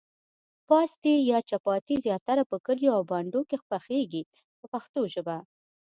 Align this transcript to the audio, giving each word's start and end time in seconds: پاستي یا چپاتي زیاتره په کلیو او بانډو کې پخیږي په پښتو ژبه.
پاستي 0.67 1.15
یا 1.31 1.39
چپاتي 1.49 1.95
زیاتره 2.05 2.43
په 2.51 2.57
کلیو 2.65 2.93
او 2.97 3.03
بانډو 3.09 3.41
کې 3.49 3.57
پخیږي 3.69 4.23
په 4.59 4.65
پښتو 4.73 5.01
ژبه. 5.13 5.37